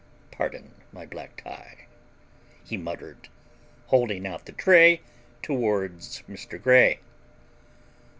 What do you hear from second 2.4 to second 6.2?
he muttered, holding out the tray toward